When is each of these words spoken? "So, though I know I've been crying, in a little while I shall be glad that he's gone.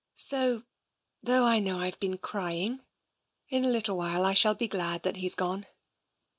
"So, 0.15 0.63
though 1.21 1.45
I 1.45 1.59
know 1.59 1.79
I've 1.79 1.99
been 1.99 2.17
crying, 2.17 2.81
in 3.49 3.63
a 3.63 3.67
little 3.69 3.95
while 3.99 4.25
I 4.25 4.33
shall 4.33 4.55
be 4.55 4.67
glad 4.67 5.03
that 5.03 5.17
he's 5.17 5.35
gone. 5.35 5.67